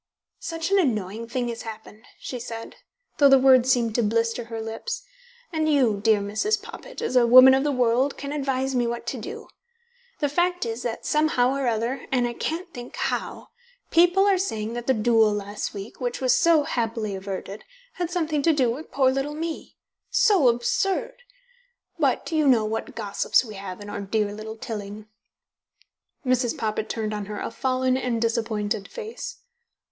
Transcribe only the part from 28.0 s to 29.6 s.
disappointed face.